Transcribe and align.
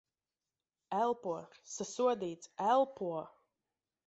Elpo. 0.99 1.33
Sasodīts. 1.75 2.51
Elpo! 2.71 3.13